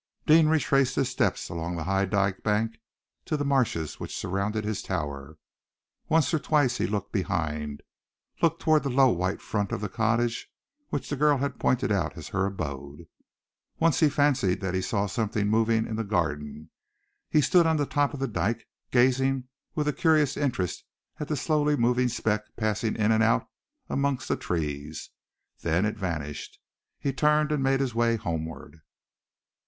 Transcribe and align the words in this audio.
Deane 0.25 0.47
retraced 0.47 0.95
his 0.95 1.09
steps 1.09 1.47
along 1.47 1.75
the 1.75 1.83
high 1.83 2.05
dyke 2.05 2.41
bank 2.41 2.79
to 3.23 3.37
the 3.37 3.45
marshes 3.45 3.99
which 3.99 4.17
surrounded 4.17 4.63
his 4.65 4.81
tower. 4.81 5.37
Once 6.09 6.33
or 6.33 6.39
twice 6.39 6.79
he 6.79 6.87
looked 6.87 7.11
behind, 7.11 7.83
looked 8.41 8.59
toward 8.59 8.81
the 8.81 8.89
low 8.89 9.09
white 9.09 9.39
front 9.39 9.71
of 9.71 9.79
the 9.79 9.87
cottage 9.87 10.49
which 10.89 11.07
the 11.07 11.15
girl 11.15 11.37
had 11.37 11.59
pointed 11.59 11.91
out 11.91 12.17
as 12.17 12.29
her 12.29 12.47
abode. 12.47 13.05
Once 13.77 13.99
he 13.99 14.09
fancied 14.09 14.59
that 14.59 14.73
he 14.73 14.81
saw 14.81 15.05
something 15.05 15.47
moving 15.47 15.85
in 15.85 15.97
the 15.97 16.03
garden, 16.03 16.47
and 16.47 16.69
he 17.29 17.39
stood 17.39 17.67
on 17.67 17.77
the 17.77 17.85
top 17.85 18.11
of 18.11 18.19
the 18.19 18.27
dyke, 18.27 18.67
gazing 18.89 19.43
with 19.75 19.87
a 19.87 19.93
curious 19.93 20.35
interest 20.35 20.83
at 21.19 21.27
the 21.27 21.37
slowly 21.37 21.75
moving 21.77 22.07
speck 22.07 22.41
passing 22.57 22.95
in 22.95 23.11
and 23.11 23.21
out 23.21 23.47
amongst 23.87 24.27
the 24.29 24.35
trees. 24.35 25.11
Then 25.59 25.85
it 25.85 25.95
vanished. 25.95 26.59
He 26.97 27.13
turned 27.13 27.51
and 27.51 27.61
made 27.61 27.81
his 27.81 27.93
way 27.93 28.15
homeward.... 28.15 28.81